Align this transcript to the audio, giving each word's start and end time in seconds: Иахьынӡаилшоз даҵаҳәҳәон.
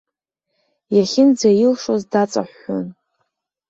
Иахьынӡаилшоз 0.95 2.01
даҵаҳәҳәон. 2.11 2.87